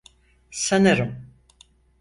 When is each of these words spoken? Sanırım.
Sanırım. 0.51 1.27